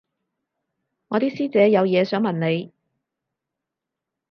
[1.09, 2.73] 我啲師姐有嘢想問你